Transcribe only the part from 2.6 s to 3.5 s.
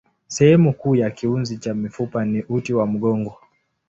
wa mgongo.